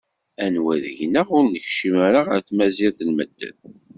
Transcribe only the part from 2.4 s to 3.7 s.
tmazirt n medden?